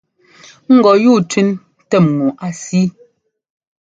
[0.75, 1.47] Ŋgɔ yúu tẅín
[1.89, 2.85] tɛ́m ŋu á síi.